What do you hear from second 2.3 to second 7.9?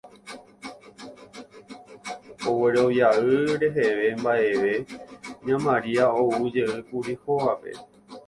Oguerovia'ỹ reheve mba'eve ña Maria oujeýkuri hógape